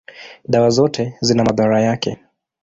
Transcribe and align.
dawa 0.45 0.69
zote 0.69 1.17
zina 1.21 1.43
madhara 1.43 1.81
yake. 1.81 2.17